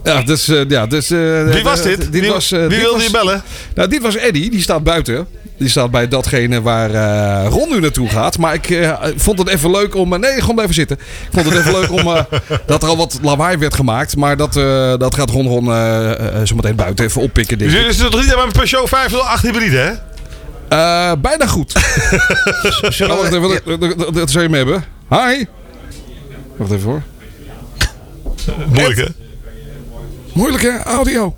[0.03, 2.09] Ja, dus, eh, ja, dus, eh, Wie was dit?
[2.09, 3.43] wie was, wie dit wilde was- je bellen?
[3.75, 4.49] Nou, dit was Eddie.
[4.49, 5.27] Die staat buiten.
[5.57, 8.37] Die staat bij datgene waar eh, Ron nu naartoe gaat.
[8.37, 10.13] Maar ik eh, vond het even leuk om...
[10.13, 10.97] eh, nee, gewoon blijven zitten.
[10.99, 11.99] Ik vond het even leuk om...
[11.99, 12.23] eh,
[12.65, 14.15] dat er al wat lawaai werd gemaakt.
[14.15, 17.57] Maar dat, eh, dat gaat Ron Ron eh, eh, zo meteen buiten even oppikken.
[17.57, 19.91] Denk Dus jullie zitten toch niet aan mijn Peugeot 508 hybride, hè?
[20.69, 21.73] Eh, bijna goed.
[23.01, 24.83] Oh, wacht even, wat- wat- wat- wat zou je me hebben?
[25.09, 25.43] Hi.
[26.55, 27.01] Wacht even hoor.
[28.67, 29.05] Moeilijk, hè?
[30.33, 31.35] Moeilijk hè, audio.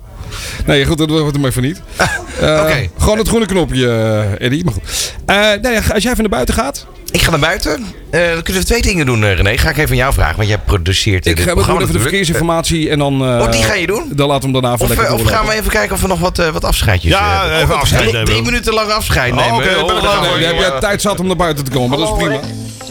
[0.66, 1.80] Nee, goed, dat wordt hem even niet.
[2.40, 2.88] Eh, Oké.
[2.98, 4.64] Gewoon het groene knopje, eh, Eddie.
[4.64, 5.14] Maar goed.
[5.26, 6.86] Eh, nou ja, als jij even naar buiten gaat.
[7.10, 7.86] Ik ga naar buiten.
[8.10, 9.58] Eh, dan kunnen we twee dingen doen, René.
[9.58, 12.00] Ga ik even aan jou vragen, want jij produceert Ik dit ga programma even de
[12.00, 13.12] verkeersinformatie en dan...
[13.22, 14.12] eh, Oh, die ga je doen?
[14.14, 16.06] Dan laten we hem daarna voor Of, lekker of gaan we even kijken of we
[16.08, 17.60] nog wat, eh, wat afscheidjes Ja, hebben?
[17.62, 18.24] even afscheid nemen.
[18.24, 19.70] Drie minuten lang afscheid Oh, nemen.
[19.70, 22.24] ik Oh, dan heb jij tijd zat om naar buiten te komen, maar dat is
[22.24, 22.40] prima.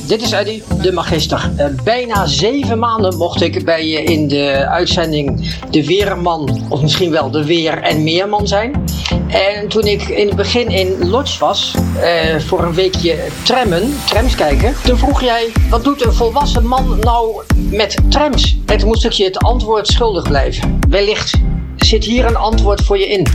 [0.07, 1.51] Dit is Eddie, de magister.
[1.57, 7.11] Eh, bijna zeven maanden mocht ik bij je in de uitzending de Weerman, of misschien
[7.11, 8.83] wel de Weer- en Meerman zijn.
[9.27, 14.35] En toen ik in het begin in Lodge was, eh, voor een weekje trammen, trams
[14.35, 18.57] kijken, toen vroeg jij, wat doet een volwassen man nou met trams?
[18.65, 20.79] En toen moest ik je het antwoord schuldig blijven.
[20.89, 21.33] Wellicht
[21.75, 23.27] zit hier een antwoord voor je in.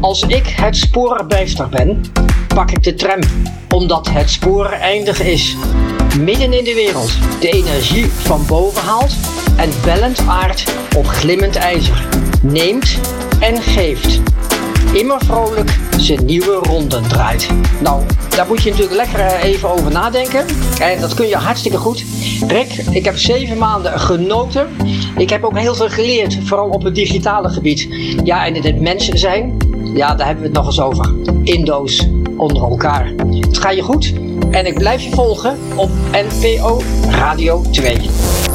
[0.00, 2.00] Als ik het spoorbijster ben,
[2.54, 3.20] pak ik de tram,
[3.68, 5.56] omdat het spoor eindig is.
[6.18, 9.16] Midden in de wereld de energie van boven haalt
[9.56, 12.06] en bellend aard op glimmend ijzer.
[12.42, 12.98] Neemt
[13.40, 14.20] en geeft.
[14.92, 17.48] Immer vrolijk zijn nieuwe ronden draait.
[17.82, 20.44] Nou, daar moet je natuurlijk lekker eh, even over nadenken.
[20.80, 22.04] En dat kun je hartstikke goed.
[22.46, 24.68] Rick, ik heb zeven maanden genoten.
[25.16, 27.88] Ik heb ook heel veel geleerd, vooral op het digitale gebied.
[28.24, 29.56] Ja, en in het mensen zijn,
[29.94, 31.14] ja, daar hebben we het nog eens over.
[31.42, 33.12] Indo's onder elkaar.
[33.40, 34.12] Het gaat je goed
[34.50, 38.10] en ik blijf je volgen op NPO Radio 2.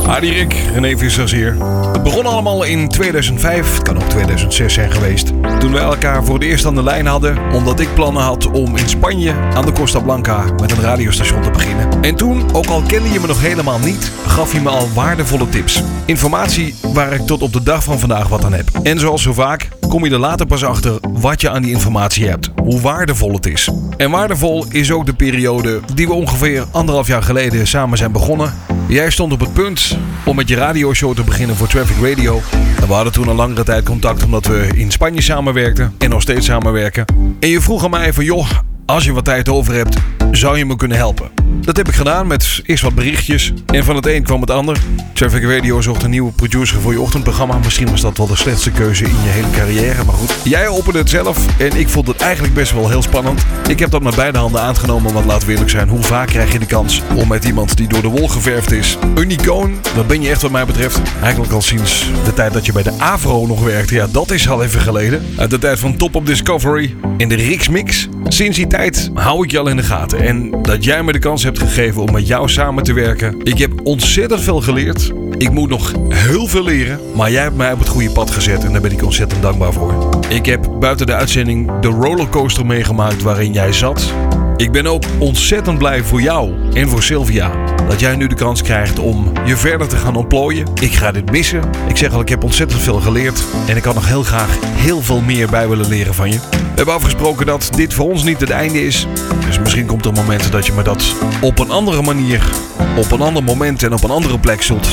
[0.06, 1.58] Hadi Rick, René Vissers hier.
[1.92, 5.28] Het begon allemaal in 2005, het kan ook 2006 zijn geweest.
[5.60, 8.76] Toen we elkaar voor het eerst aan de lijn hadden, omdat ik plannen had om
[8.76, 12.02] in Spanje aan de Costa Blanca met een radiostation te beginnen.
[12.02, 15.50] En toen, ook al kende je me nog helemaal niet, gaf je me al waardevolle
[15.50, 15.82] tips.
[16.06, 18.70] Informatie waar ik tot op de dag van vandaag wat aan heb.
[18.84, 22.28] En zoals zo vaak, kom je er later pas achter wat je aan die informatie
[22.28, 22.50] hebt.
[22.64, 23.70] Hoe waardevol het is.
[23.98, 28.54] En waardevol is ook de periode die we ongeveer anderhalf jaar geleden samen zijn begonnen.
[28.88, 32.42] Jij stond op het punt om met je radioshow te beginnen voor Traffic Radio.
[32.82, 36.22] En we hadden toen een langere tijd contact omdat we in Spanje samenwerkten en nog
[36.22, 37.06] steeds samenwerken.
[37.40, 38.50] En je vroeg aan mij van joh,
[38.86, 39.98] als je wat tijd over hebt,
[40.32, 41.32] zou je me kunnen helpen?
[41.62, 43.54] Dat heb ik gedaan met eerst wat berichtjes.
[43.66, 44.78] En van het een kwam het ander.
[45.14, 47.58] Traffic Radio zocht een nieuwe producer voor je ochtendprogramma.
[47.58, 50.04] Misschien was dat wel de slechtste keuze in je hele carrière.
[50.04, 51.60] Maar goed, jij opende het zelf.
[51.60, 53.46] En ik vond het eigenlijk best wel heel spannend.
[53.68, 55.14] Ik heb dat met beide handen aangenomen.
[55.14, 57.88] Want laten we eerlijk zijn, hoe vaak krijg je de kans om met iemand die
[57.88, 58.98] door de wol geverfd is.
[59.16, 61.02] Een icoon, dat ben je echt wat mij betreft.
[61.22, 63.96] Eigenlijk al sinds de tijd dat je bij de Avro nog werkte.
[63.96, 65.26] Ja, dat is al even geleden.
[65.38, 68.08] Uit de tijd van Top op Discovery in de Rix Mix.
[68.28, 68.68] Sinds die
[69.14, 70.20] hou ik je al in de gaten.
[70.20, 73.36] En dat jij me de kans hebt gegeven om met jou samen te werken.
[73.44, 75.12] Ik heb ontzettend veel geleerd.
[75.38, 77.00] Ik moet nog heel veel leren.
[77.16, 78.64] Maar jij hebt mij op het goede pad gezet.
[78.64, 80.10] En daar ben ik ontzettend dankbaar voor.
[80.30, 84.14] Ik heb buiten de uitzending de rollercoaster meegemaakt waarin jij zat.
[84.58, 87.52] Ik ben ook ontzettend blij voor jou en voor Sylvia.
[87.88, 90.68] Dat jij nu de kans krijgt om je verder te gaan ontplooien.
[90.82, 91.62] Ik ga dit missen.
[91.88, 93.44] Ik zeg al, ik heb ontzettend veel geleerd.
[93.68, 96.65] En ik had nog heel graag heel veel meer bij willen leren van je.
[96.76, 99.08] We hebben afgesproken dat dit voor ons niet het einde is.
[99.46, 102.50] Dus misschien komt er een moment dat je me dat op een andere manier,
[102.98, 104.88] op een ander moment en op een andere plek zult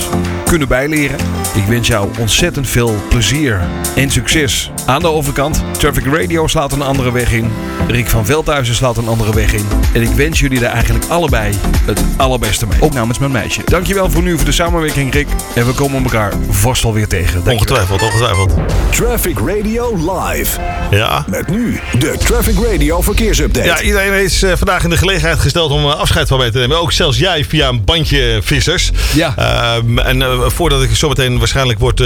[0.45, 1.17] kunnen bijleren.
[1.55, 3.61] Ik wens jou ontzettend veel plezier
[3.97, 4.71] en succes.
[4.87, 7.51] Aan de overkant, Traffic Radio slaat een andere weg in.
[7.89, 9.67] Rick van Veldhuizen slaat een andere weg in.
[9.95, 11.55] En ik wens jullie daar eigenlijk allebei
[11.87, 12.83] het allerbeste mee.
[12.83, 13.63] Ook namens mijn meisje.
[13.65, 15.29] Dankjewel voor nu voor de samenwerking, Rick.
[15.55, 17.45] En we komen elkaar vast wel weer tegen.
[17.45, 17.55] Dankjewel.
[17.55, 18.55] Ongetwijfeld, ongetwijfeld.
[18.91, 20.61] Traffic Radio Live.
[20.91, 21.25] Ja.
[21.29, 23.67] Met nu nu de Traffic Radio verkeersupdate.
[23.67, 26.59] Ja, iedereen is eh, vandaag in de gelegenheid gesteld om eh, afscheid van mij te
[26.59, 26.81] nemen.
[26.81, 28.91] Ook zelfs jij via een bandje vissers.
[29.15, 29.35] Ja.
[29.37, 31.99] Ehm, en eh, voordat ik zometeen waarschijnlijk wordt,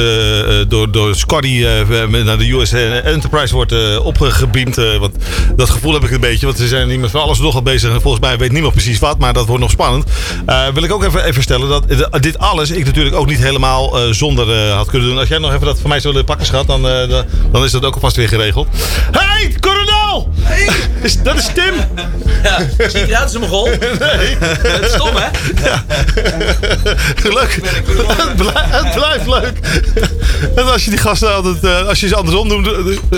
[0.69, 4.79] door, door Scotty eh, naar de US Enterprise wordt eh, opgebeamd.
[4.79, 5.15] eh, want
[5.57, 6.47] dat gevoel heb ik een beetje.
[6.47, 7.91] Want ze zijn niet met van alles nogal bezig.
[7.93, 9.19] En volgens mij weet niemand precies wat.
[9.19, 10.11] Maar dat wordt nog spannend.
[10.47, 13.99] Eh, wil ik ook even, even stellen dat dit alles ik natuurlijk ook niet helemaal
[14.01, 15.19] eh, zonder eh, had kunnen doen.
[15.19, 16.67] Als jij nog even dat van mij zou willen pakken, schat.
[16.67, 18.69] Dan, eh, dan- dan is dat ook alvast weer geregeld.
[19.11, 20.29] Hey, kolonel!
[21.03, 21.75] Is- Dat is Tim.
[22.79, 23.65] Ziet eruit als een mogol.
[23.99, 24.37] Nee.
[24.63, 25.29] Dat is stom, hè?
[27.23, 27.59] Leuk.
[28.17, 29.53] Het blijft, het blijft leuk.
[30.57, 32.67] En als je die gasten altijd, eh, als je ze andersom noemt,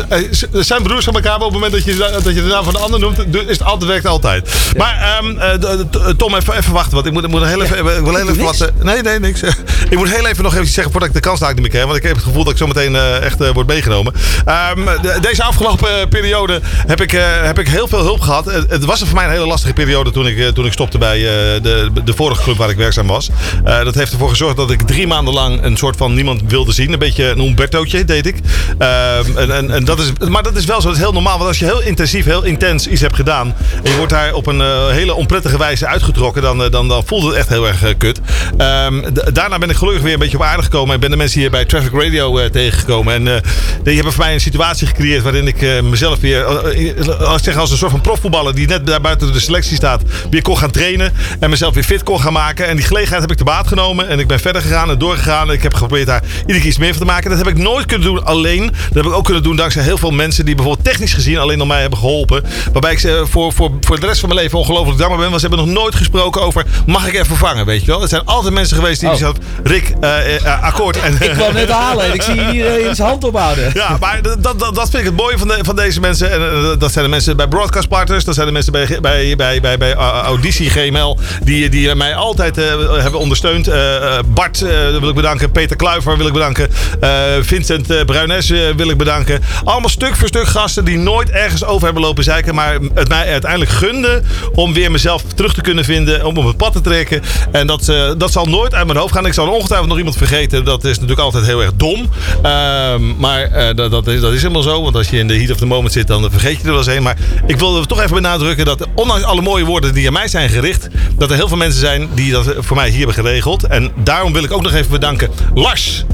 [0.09, 2.49] eh, eh, zijn broers van elkaar, maar op het moment dat je, dat je de
[2.49, 4.49] naam van de ander noemt, is het altijd, werkt altijd.
[4.77, 5.81] Maar ehm, eh,
[6.13, 8.29] d- Tom, even, even wachten, want ik moet, ik moet heel even, ik wil heel
[8.31, 9.41] even wat, nee, nee, niks.
[9.91, 11.97] Ik moet heel even nog even zeggen voordat ik de kans niet meer krijg, want
[11.97, 14.13] ik heb het gevoel dat ik zo meteen eh, echt eh, word meegenomen.
[14.45, 18.45] Ehm, de- deze afgelopen eh, periode heb ik, eh, heb ik heel veel hulp gehad.
[18.45, 21.17] Het, was voor mij een hele lastige periode toen ik, eh, toen ik stopte bij
[21.17, 23.31] eh, de, de vorige club waar ik werkzaam was.
[23.65, 26.93] Dat heeft ervoor gezorgd dat ik drie maanden lang een soort van niemand wilde zien.
[26.93, 28.37] Een beetje een Humbertootje deed ik.
[28.79, 31.37] Ehm, en, en, en dat is, maar dat is wel zo, dat is heel normaal.
[31.37, 33.55] Want als je heel intensief, heel intens iets hebt gedaan.
[33.83, 36.43] en je wordt daar op een hele onprettige wijze uitgetrokken.
[36.43, 38.21] dan, dan, dan voelt het echt heel erg kut.
[38.57, 40.95] Ehm, daarna ben ik gelukkig weer een beetje op aarde gekomen.
[40.95, 43.15] en ben de mensen hier bij Traffic Radio tegengekomen.
[43.15, 43.43] En
[43.83, 45.23] die hebben voor mij een situatie gecreëerd.
[45.23, 46.45] waarin ik mezelf weer.
[46.45, 48.55] eh, eh, als ik zeg als een soort van profvoetballer.
[48.55, 50.03] die net daar buiten de selectie staat.
[50.31, 51.13] weer kon gaan trainen.
[51.41, 52.67] en mezelf weer fit kon gaan maken.
[52.67, 54.09] En die gelegenheid heb ik te baat genomen.
[54.09, 55.49] En ik ben verder gegaan en doorgegaan.
[55.49, 57.31] En ik heb geprobeerd daar iedere keer iets meer van te maken.
[57.31, 58.67] Dat heb ik nooit kunnen doen alleen.
[58.67, 61.59] Dat heb ik ook kunnen doen dankzij heel veel mensen die bijvoorbeeld technisch gezien alleen
[61.59, 62.45] nog mij hebben geholpen.
[62.73, 65.29] Waarbij ik ze voor, voor, voor de rest van mijn leven ongelooflijk dankbaar ben.
[65.31, 68.01] Want ze hebben nog nooit gesproken over mag ik even vervangen, weet je wel.
[68.01, 69.15] Het zijn altijd mensen geweest die Oh.
[69.15, 71.01] zeggen Rick, eh, eh, akkoord.
[71.01, 73.71] En, Ik kwam net halen en ik zie hier uh, zijn hand ophouden.
[73.75, 76.07] ja, maar dat, dat, dat vind ik het mooie van, de, van deze mensen.
[76.09, 78.25] En, eh, dat zijn de mensen bij Broadcast Partners.
[78.25, 81.19] Dat zijn de mensen bij, bij, bij, bij, bij uh, Auditie GML.
[81.43, 82.65] Die, die mij altijd eh,
[82.97, 83.69] hebben ondersteund.
[83.69, 85.51] Eh, eh, Bart eh, wil ik bedanken.
[85.51, 86.69] Peter Kluiver wil ik bedanken.
[87.01, 89.41] Eh, Vincent Bruines eh, wil ik bedanken.
[89.65, 92.55] Allemaal stuk voor stuk gasten die nooit ergens over hebben lopen zeiken.
[92.55, 96.25] Maar het mij uiteindelijk gunden om weer mezelf terug te kunnen vinden.
[96.25, 97.23] Om op het pad te trekken.
[97.53, 99.27] En dat, eh, dat zal nooit uit mijn hoofd gaan.
[99.27, 100.65] Ik zal ongetwijfeld nog iemand vergeten.
[100.65, 102.11] Dat is natuurlijk altijd heel erg dom.
[102.43, 104.83] Ehm, maar eh, dat, dat, is, dat is helemaal zo.
[104.83, 106.77] Want als je in de heat of the moment zit, dan vergeet je er wel
[106.77, 107.03] eens heen.
[107.03, 110.49] Maar ik wil toch even benadrukken dat ondanks alle mooie woorden die aan mij zijn
[110.49, 110.89] gericht.
[111.17, 113.65] Dat er heel veel mensen zijn die dat voor mij hier hebben geregeld.
[113.65, 115.31] En daarom wil ik ook nog even bedanken.
[115.55, 116.05] Lars.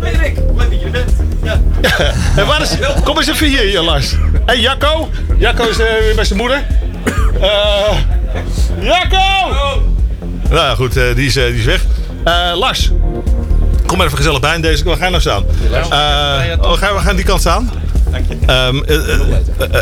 [0.00, 1.12] Hey Rick, leuk dat je er bent.
[1.42, 1.60] Ja.
[2.36, 2.70] En waar is,
[3.04, 4.14] kom eens even hier, hier Lars.
[4.46, 5.08] Hey Jacco.
[5.38, 6.66] Jacco is eh, weer bij zijn moeder.
[7.40, 7.98] Eh
[8.80, 9.48] Jacco!
[10.48, 11.84] Nou ja, goed, eh, die, is, die is weg.
[12.54, 12.90] Lars.
[13.86, 14.84] Kom maar even gezellig bij in deze.
[14.84, 15.42] Waar ga je nou staan?
[16.62, 17.70] Oh, we, gaan, we gaan die kant staan.
[18.10, 18.34] Dank je.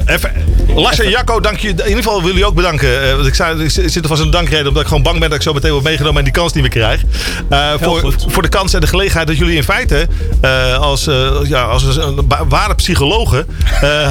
[0.09, 1.69] even, Lars en Jacco, dank je.
[1.69, 3.03] In ieder geval wil jullie ook bedanken.
[3.03, 5.29] Eh, want ik, zei, ik zit er vast een dankreden omdat ik gewoon bang ben
[5.29, 7.03] dat ik zo meteen word meegenomen en die kans niet meer krijg.
[7.49, 10.09] Eh, voor, voor de kans en de gelegenheid dat jullie in feite
[10.41, 11.09] eh, als,
[11.45, 13.47] ja, als een ware psychologen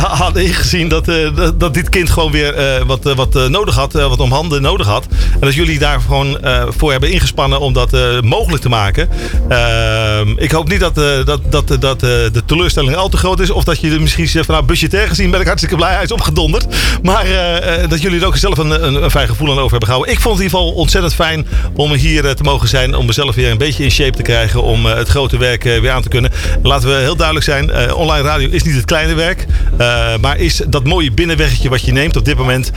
[0.02, 4.32] hadden ingezien dat, dat, dat dit kind gewoon weer wat, wat nodig had, wat om
[4.32, 5.06] handen nodig had.
[5.34, 6.38] En dat jullie daar gewoon
[6.78, 9.10] voor hebben ingespannen om dat mogelijk te maken.
[9.50, 13.50] Ehm, ik hoop niet dat, dat, dat, dat de teleurstelling al te groot is.
[13.50, 15.94] Of dat je misschien zegt van nou budgetair gezien ben ik hartstikke blij.
[15.94, 16.55] Hij is opgedonderd.
[17.02, 19.70] Maar eh, eh, dat jullie er ook zelf een, een, een fijn gevoel aan over
[19.70, 20.14] hebben gehouden.
[20.14, 22.96] Ik vond het in ieder geval ontzettend fijn om hier eh, te mogen zijn.
[22.96, 24.64] Om mezelf weer een beetje in shape te krijgen.
[24.64, 26.32] Om het grote werk weer aan te kunnen.
[26.64, 27.94] Laten we heel duidelijk zijn.
[27.94, 29.46] online radio is niet het kleine werk.
[30.22, 32.72] maar is dat mooie binnenweggetje wat je neemt op dit moment.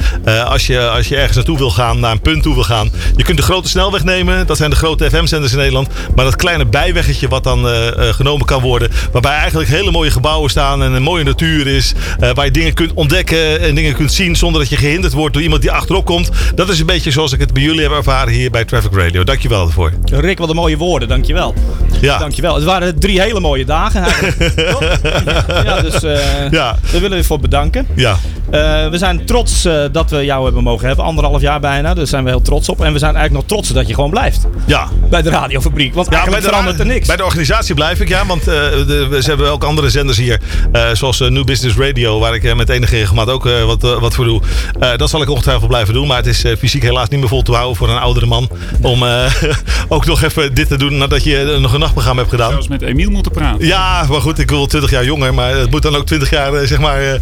[0.45, 2.01] als, je, als je ergens naartoe wil gaan.
[2.01, 2.93] Naar een punt toe wil gaan.
[3.17, 4.47] Je kunt de grote snelweg nemen.
[4.47, 5.89] Dat zijn de grote FM-zenders in Nederland.
[6.15, 7.67] Maar dat kleine bijweggetje wat dan
[8.15, 8.91] genomen kan worden.
[9.13, 10.83] Waarbij eigenlijk hele mooie gebouwen staan.
[10.83, 11.93] En een mooie natuur is.
[12.35, 13.68] waar je dingen kunt ontdekken.
[13.69, 16.31] En dingen kunt zien zonder dat je gehinderd wordt door iemand die achterop komt.
[16.55, 19.25] Dat is een beetje zoals ik het bij jullie heb ervaren hier bij Traffic Radio.
[19.25, 19.93] Dankjewel daarvoor.
[20.05, 21.55] Rick, wat een mooie woorden, dankjewel.
[22.01, 22.19] Ja.
[22.19, 22.55] Dankjewel.
[22.55, 24.05] Het waren drie hele mooie dagen
[25.65, 26.79] ja, dus eh Ja.
[26.81, 27.87] daar willen we je voor bedanken.
[27.95, 28.17] Ja.
[28.51, 31.05] Eh, we zijn trots eh, dat we jou hebben mogen hebben.
[31.05, 31.95] Anderhalf jaar bijna.
[31.95, 32.81] Daar zijn we heel trots op.
[32.85, 34.47] En we zijn eigenlijk nog trots dat je gewoon blijft.
[34.67, 34.89] Ja.
[35.11, 35.95] Bij de radiofabriek.
[35.95, 37.07] Want Ja, eigenlijk bij de, verandert er niks.
[37.07, 38.27] Bij de organisatie blijf ik, ja.
[38.27, 40.41] Want eh, de, ze hebben ook andere zenders hier.
[40.73, 44.25] eh, zoals New Business Radio, waar ik met enige regelmaat ook eh, wat, wat voor
[44.25, 44.41] doe.
[44.81, 46.07] Eh, dat zal ik ongetwijfeld blijven doen.
[46.07, 48.49] Maar het is eh, fysiek helaas niet meer vol te houden voor een oudere man.
[48.83, 49.25] Om eh,
[49.89, 52.51] ook nog even dit te doen nadat je nog een nachtprogramma heb gedaan.
[52.51, 53.67] Zelfs met Emiel moeten praten.
[53.67, 56.67] Ja, maar goed, ik wil 20 jaar jonger, maar het moet dan ook 20 jaar
[56.67, 57.15] zeg maar, eh,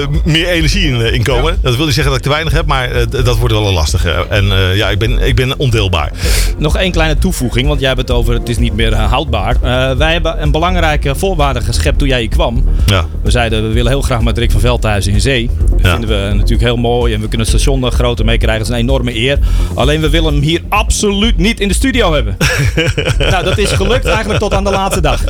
[0.00, 0.08] eh,
[0.40, 1.58] meer energie in, eh, in komen.
[1.62, 3.72] Dat wil niet zeggen dat ik te weinig heb, maar eh, dat wordt wel een
[3.72, 4.26] lastige.
[4.28, 6.10] En eh, ja, ik ben, ik ben ondeelbaar.
[6.58, 9.56] Nog één kleine toevoeging, want jij hebt het over het is niet meer houdbaar.
[9.96, 12.64] Wij hebben een belangrijke voorwaarde geschept toen jij hier kwam.
[12.86, 13.04] Ja.
[13.22, 15.50] We zeiden we willen heel graag met Rick van Veldhuizen in zee.
[15.70, 15.90] Dat Ja.
[15.90, 18.58] vinden we natuurlijk heel mooi en we kunnen het station er groter mee krijgen.
[18.58, 19.38] Dat is een enorme eer.
[19.74, 22.36] Alleen we willen hem hier absoluut niet in de studio hebben.
[23.30, 25.20] nou, dat is gelukt eigenlijk tot aan de laatste dag.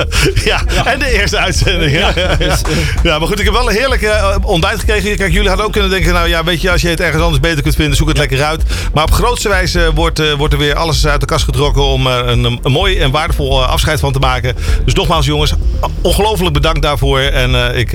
[0.44, 1.98] Ja, en de eerste uitzending.
[2.38, 2.60] Dus,
[3.02, 4.99] ja, maar goed, ik heb wel een heerlijk eh, ontbijt gekregen.
[5.02, 7.40] Kijk, jullie hadden ook kunnen denken, nou ja, weet je, als je het ergens anders
[7.40, 8.62] beter kunt vinden, zoek het lekker uit.
[8.94, 12.06] Maar op grootste wijze wordt, eh, wordt er weer alles uit de kast getrokken om
[12.06, 14.56] er een, een mooi en waardevol eh, afscheid van te maken.
[14.84, 15.52] Dus nogmaals, jongens,
[16.00, 17.18] ongelooflijk bedankt daarvoor.
[17.18, 17.92] En eh, ik,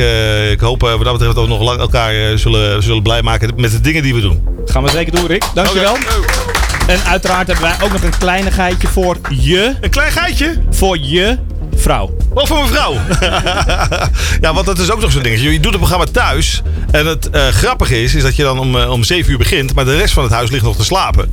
[0.52, 3.72] ik hoop eh, wat dat betreft ook nog lang elkaar zullen, zullen blij maken met
[3.72, 4.44] de dingen die we doen.
[4.58, 5.44] Dat gaan we zeker doen, Rick.
[5.54, 5.98] Dankjewel.
[6.88, 9.76] En uiteraard hebben wij ook nog een kleinigheidje voor je.
[9.82, 10.62] Een klein geitje?
[10.70, 11.38] Voor je
[11.76, 12.16] vrouw.
[12.34, 12.94] Wel voor mijn vrouw.
[14.42, 15.42] ja, want dat is ook nog zo'n ding.
[15.42, 16.62] Je doet het programma thuis.
[16.92, 19.76] En het eh, grappige is, is dat je dan om, eh, om 7 uur begint.
[19.76, 21.32] Maar de rest van het huis ligt nog te slapen.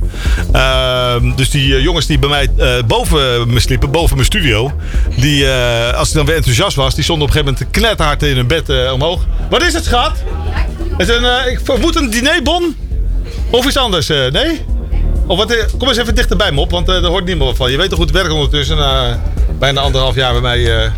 [0.51, 4.71] Ehm, dus die eh, jongens die bij mij eh, boven me sliepen, boven mijn studio.
[5.15, 8.23] Die, eh, als ik dan weer enthousiast was, die stonden op een gegeven moment knetterhard
[8.23, 9.25] in hun bed eh, omhoog.
[9.49, 10.11] Wat is het, schat?
[10.97, 12.75] Het is een, eh, ik vermoed een dinerbon?
[13.49, 14.09] Of iets anders?
[14.09, 14.61] eh, nee?
[15.27, 17.71] Of wat, eh, kom eens even dichterbij, Mop, want eh, daar hoort niemand wat van.
[17.71, 18.77] Je weet toch goed werk ondertussen.
[19.63, 20.83] Eh, bijna anderhalf jaar bij mij.
[20.83, 20.91] eh.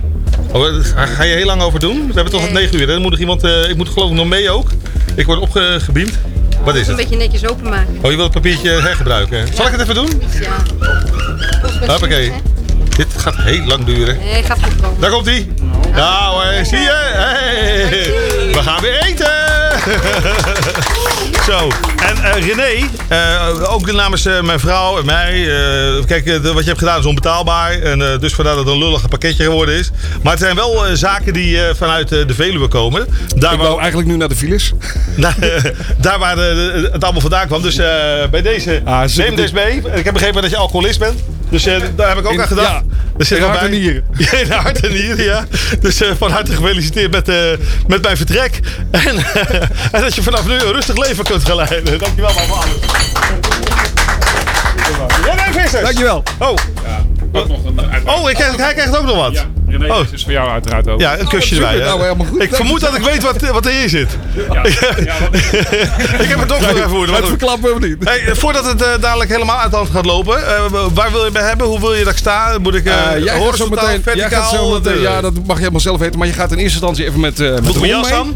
[0.51, 0.73] Oh, eh,
[1.15, 2.07] ga- je heel lang over doen?
[2.07, 2.87] We hebben toch tot negen uur.
[2.87, 4.69] Dan moet nog iemand, eh, ik moet geloof ik nog mee ook.
[5.15, 6.17] Ik word opgebeamd.
[6.63, 6.95] Wat is Een het?
[6.95, 7.95] beetje netjes openmaken.
[8.01, 9.47] Oh, je wil het papiertje hergebruiken.
[9.53, 10.21] Zal ik het even doen?
[10.41, 10.55] Ja.
[11.87, 12.31] Hoppakee.
[12.97, 14.17] Dit gaat heel lang duren.
[14.17, 15.01] Nee, gaat goed komen.
[15.01, 15.47] Daar komt hij.
[15.95, 17.11] Ja hoor, zie je?
[17.13, 17.89] Hey.
[18.53, 19.31] We gaan weer eten.
[21.45, 21.67] Zo,
[22.05, 25.49] en eh, René, eh, ook namens eh, mijn vrouw en mij.
[26.05, 27.71] kijk, wat je hebt gedaan is onbetaalbaar.
[27.71, 29.91] En dus vandaar dat het een lullig pakketje geworden is.
[30.21, 33.07] Maar het zijn wel zaken die vanuit de Veluwe komen.
[33.35, 34.71] Daar Ik wou eigenlijk nu naar de files.
[35.97, 37.61] daar, waar het allemaal vandaan kwam.
[37.61, 37.75] Dus
[38.31, 39.83] bij deze, Ah, neem deze goed.
[39.83, 39.97] mee.
[39.97, 41.23] Ik heb begrepen dat je alcoholist bent.
[41.49, 42.67] Dus eh, daar heb ik ook In- aan gedacht.
[42.69, 42.81] ja,
[43.17, 44.03] Er zit in hart en nieren.
[44.17, 45.45] Ja, in hart en nieren, ja.
[45.79, 47.35] Dus eh, van harte gefeliciteerd met, eh,
[47.87, 48.59] met mijn vertrek.
[48.91, 49.15] En,
[49.91, 51.99] en dat je vanaf nu een rustig leven kunt gaan leiden.
[51.99, 52.73] Dankjewel, man, voor alles.
[55.51, 55.83] Vissers!
[55.83, 56.23] Dankjewel.
[56.39, 56.55] Oh,
[57.35, 58.19] Ook nog een, uiteraard.
[58.19, 59.33] oh ik krijg, hij krijgt ook nog wat.
[59.33, 59.97] Ja, René, Oh.
[59.99, 60.99] dit is voor jou uiteraard ook.
[60.99, 61.77] Ja, een kusje erbij.
[61.77, 61.85] hè.
[61.85, 62.41] Nou.
[62.41, 64.17] Ik vermoed dat ik weet wat, wat erin zit.
[64.35, 65.35] Ja, ja, wat-
[66.21, 67.07] ik heb het ook nog even voor.
[67.07, 67.97] Het verklappen we niet.
[68.03, 71.25] Hey, eh, voordat het eh, dadelijk helemaal uit de hand gaat lopen, eh, waar wil
[71.25, 71.67] je me hebben?
[71.67, 72.57] Hoe wil je dat ik sta?
[72.61, 74.41] Moet ik uh, Eh, jij gaat zo horizontaal, meteen, jij verticaal?
[74.41, 76.17] gaat zo meteen, ja, dat mag je helemaal zelf weten.
[76.19, 78.35] Maar je gaat in eerste instantie even met, eh met jas aan?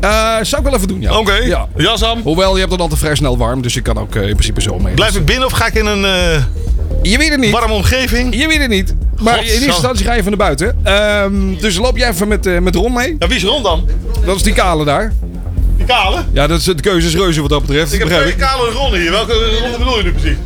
[0.00, 0.10] Eh,
[0.42, 1.18] zou ik wel even doen, ja.
[1.18, 1.66] Oké, Ja.
[1.76, 2.20] jas aan.
[2.22, 4.78] Hoewel, je hebt dan altijd vrij snel warm, dus je kan ook in principe zo
[4.78, 4.94] mee.
[4.94, 6.42] Blijf ik binnen of ga ik in een eh,
[7.02, 7.50] Je weet het niet.
[7.50, 8.34] warme omgeving?
[8.34, 8.94] Je weet het niet.
[9.20, 10.78] Maar in eerste instantie ga je even naar buiten.
[10.82, 13.16] Ehm, dus loop jij even met, eh, met Ron mee.
[13.18, 13.88] Ja, wie is Ron dan?
[14.24, 15.12] Dat is die kale daar.
[15.76, 16.24] Die kale?
[16.32, 17.92] Ja, dat is de keuze is reuze wat dat betreft.
[17.92, 19.10] Ik heb twee kale Ron hier.
[19.10, 20.36] Welke Ron bedoel je nu precies?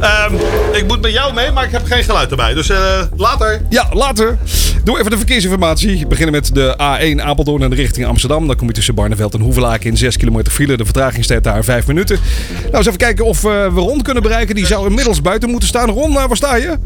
[0.00, 0.34] Ehm,
[0.72, 2.54] ik moet met jou mee, maar ik heb geen geluid erbij.
[2.54, 3.62] Dus eh, later.
[3.68, 4.38] Ja, later.
[4.84, 5.98] Doe even de verkeersinformatie.
[5.98, 8.46] We beginnen met de A1 Apeldoorn de richting Amsterdam.
[8.46, 10.76] Dan kom je tussen Barneveld en Hoevelaken in 6 kilometer file.
[10.76, 12.18] De vertragingstijd daar 5 minuten.
[12.62, 14.54] Nou, eens even kijken of eh, we Ron kunnen bereiken.
[14.54, 15.90] Die zou inmiddels buiten moeten staan.
[15.90, 16.78] Ron, eh, waar sta je?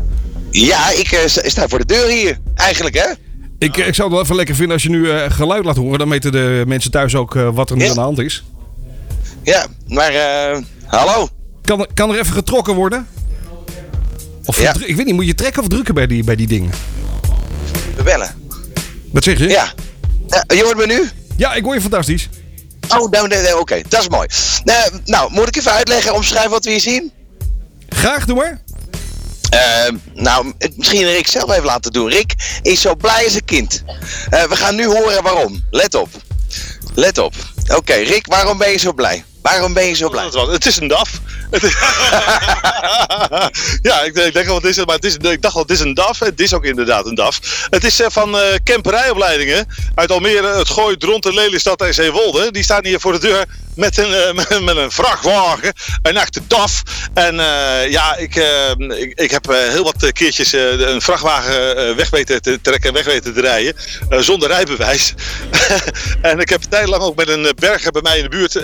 [0.51, 2.39] Ja, ik eh, sta- voor de deur hier.
[2.55, 3.07] Eigenlijk, hè?
[3.59, 5.99] Ik, ik zou het wel even lekker vinden als je nu geluid laat horen.
[5.99, 8.45] Dan weten de mensen thuis ook wat er nu aan de hand is.
[9.43, 10.13] Ja, maar
[10.87, 11.29] hallo.
[11.63, 13.07] Kan, er- kan er even getrokken worden?
[14.45, 14.75] Of Ja.
[14.85, 16.71] ik weet niet, moet je trekken of drukken bij die, bij die dingen?
[17.97, 18.49] We bellen.
[19.13, 19.49] Wat zeg je?
[19.49, 19.73] Ja.
[20.47, 21.11] Je hoort me nu?
[21.37, 22.29] Ja, ik hoor je fantastisch.
[22.89, 23.83] Oh, nou, nee, nee, oké.
[23.89, 24.29] Dat is mooi.
[24.65, 27.13] Nou, nou, moet ik even uitleggen, omschrijven wat we hier zien?
[27.89, 28.61] Graag, doe maar.
[29.51, 32.09] Eh, nou, misschien Rick zelf even laten doen.
[32.09, 33.83] Rick is zo blij als een kind.
[34.31, 35.65] Eh, we gaan nu horen waarom.
[35.71, 36.09] Let op.
[36.95, 37.35] Let op.
[37.75, 39.25] Oké, Rick, waarom ben je zo blij?
[39.47, 40.29] Waarom ben je zo blij?
[40.51, 41.11] Het is een DAF.
[43.83, 45.81] Ja, ik, denk- al wat is het, maar het is, ik dacht al, het is
[45.81, 46.19] een DAF.
[46.19, 47.67] Het is ook inderdaad een DAF.
[47.71, 52.51] Het is eh, van eh camperijopleidingen uit Almere, het Gooi, Dronten, Lelystad en Zeewolde.
[52.51, 53.45] Die staan hier voor de deur
[53.77, 56.83] met een, eh, met, een vrachtwagen, een echte DAF.
[57.15, 62.43] En eh, ja, ik, eh, ik, ik heb heel wat keertjes een vrachtwagen weg weten
[62.43, 63.75] te trekken en weg weten te rijden,
[64.11, 65.15] zonder rijbewijs.
[66.23, 68.61] en ik heb een tijd lang ook met een berger bij mij in de buurt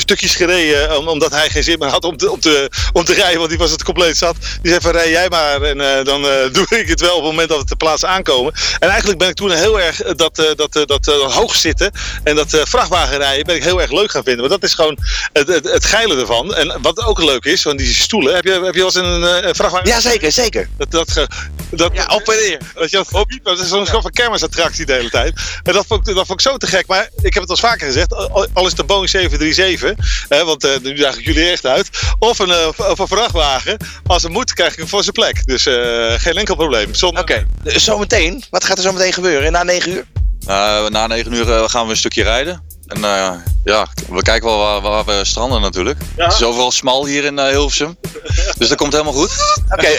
[0.00, 3.14] stukjes gereden, om- omdat hij geen zin meer had om te, om, te, om te
[3.14, 4.36] rijden, want die was het compleet zat.
[4.62, 6.22] Die zei van rij jij maar en dan
[6.52, 8.52] doe ik het wel op het moment dat we ter plaatse aankomen.
[8.78, 11.90] En eigenlijk ben ik toen heel erg dat, dat, dat eh, hoog zitten
[12.24, 14.27] en dat vrachtwagenrijden ben ik heel erg leuk gaan vinden.
[14.36, 14.98] Want dat is gewoon
[15.32, 16.54] het, het, het geile ervan.
[16.54, 19.24] En wat ook leuk is, van die stoelen, heb je, heb je wel eens een,
[19.24, 19.88] eh, een vrachtwagen...
[19.88, 20.68] Ja, zeker, zeker.
[20.76, 21.26] Dat, dat,
[21.70, 22.58] Dat, ja, op en neer.
[22.74, 25.40] Dat, je dat, is zo'n van kermisattractie de hele tijd.
[25.62, 26.86] En dat vond, ik, dat vond ik zo te gek.
[26.86, 28.14] Maar ik heb het al eens vaker gezegd.
[28.14, 30.26] Al al is het een Boeing 737.
[30.28, 31.88] Hè, want eh, nu daag ik jullie echt uit.
[32.18, 33.76] Of een, eh, of een vrachtwagen.
[34.06, 35.46] Als het moet, krijg ik hem voor zijn plek.
[35.46, 36.94] Dus eh, geen enkel probleem.
[36.94, 37.22] Zonder...
[37.22, 38.44] Oké, zometeen.
[38.50, 40.04] Wat gaat er zo meteen gebeuren na 9 uur?
[40.48, 42.62] Uh, na 9 uur uh, gaan we een stukje rijden.
[42.88, 43.32] En uh,
[43.64, 46.00] ja, we kijken wel waar, waar we stranden natuurlijk.
[46.16, 46.24] Ja.
[46.24, 47.96] Het is overal smal hier in Hilversum.
[48.58, 49.30] dus dat komt helemaal goed.
[49.64, 49.94] Oké, okay,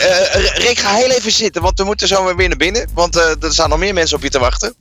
[0.53, 2.89] Rick, ga heel even zitten, want we moeten zo weer naar binnen.
[2.93, 4.75] Want er staan nog meer mensen op je te wachten.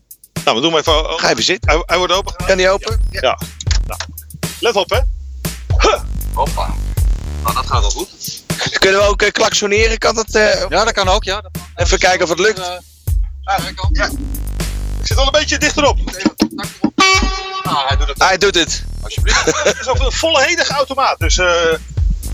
[0.45, 1.19] Nou, we doen maar even.
[1.19, 1.71] Ga even zitten.
[1.71, 2.47] Hij, hij wordt open.
[2.47, 3.01] Kan die open?
[3.11, 3.21] Ja.
[3.21, 3.39] ja.
[3.87, 4.01] Nou,
[4.61, 5.01] let op, hè.
[5.79, 6.01] Huh.
[6.35, 6.75] Hoppa.
[7.43, 8.43] Nou, dat gaat wel goed.
[8.79, 9.99] Kunnen we ook uh, klaksoneren?
[9.99, 10.35] Kan dat?
[10.35, 10.69] Uh...
[10.69, 11.45] Ja, dat kan ook, ja.
[11.75, 12.59] Even kijken of het lukt.
[12.59, 12.65] Uh,
[13.93, 14.07] ja.
[15.01, 15.99] Ik zit al een beetje dichterop.
[17.69, 18.23] Ah, hij doet het.
[18.23, 18.85] Hij doet het.
[19.03, 19.45] Alsjeblieft.
[19.65, 21.19] het is ook een volledige automaat.
[21.19, 21.47] Dus uh,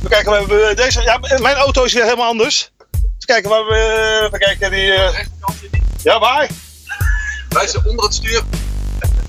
[0.03, 1.03] we kijken, we hebben deze.
[1.03, 2.71] Ja, mijn auto is weer helemaal anders.
[2.93, 4.21] Eens kijken waar we.
[4.27, 4.87] Even kijken, die.
[4.87, 5.09] Uh...
[6.03, 6.49] Ja, waar?
[7.49, 8.43] Wij zijn onder het stuur.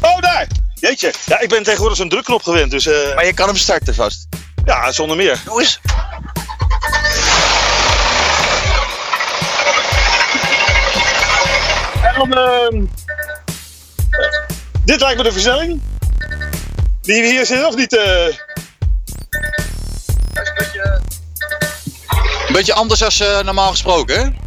[0.02, 0.48] Oh, daar!
[0.74, 1.14] Jeetje.
[1.26, 2.72] Ja, ik ben tegenwoordig zo'n drukknop gewend.
[2.72, 3.16] Dus, uh...
[3.16, 4.28] Maar je kan hem starten vast.
[4.66, 5.42] Ja, zonder meer.
[5.46, 5.80] Doe eens.
[12.02, 12.38] En dan.
[12.38, 12.88] Uh...
[14.86, 15.82] Dit lijkt me de versnelling.
[17.06, 17.94] Die we hier zitten, of niet?
[17.94, 18.26] Uh...
[20.34, 21.00] Een beetje,
[22.48, 24.44] een beetje anders dan uh, normaal gesproken, hè?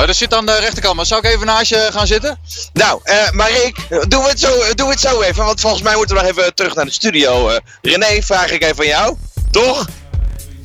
[0.00, 2.38] Oh, dat zit aan de rechterkant, maar zou ik even naast je gaan zitten?
[2.72, 3.76] Nou, uh, maar Rick,
[4.08, 6.30] doen we, het zo, doen we het zo even, want volgens mij moeten we nog
[6.30, 7.50] even terug naar de studio.
[7.50, 9.16] Uh, René, vraag ik even van jou,
[9.50, 9.86] toch?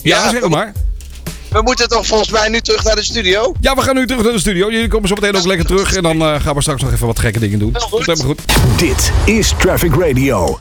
[0.04, 0.74] Ja, ja zeg maar.
[1.52, 3.54] We moeten toch volgens mij nu terug naar de studio?
[3.60, 4.72] Ja, we gaan nu terug naar de studio.
[4.72, 5.94] Jullie komen zo meteen ook lekker terug.
[5.94, 7.72] En dan uh, gaan we straks nog even wat gekke dingen doen.
[7.72, 8.42] Dat is helemaal goed.
[8.78, 10.60] Dit is Traffic Radio.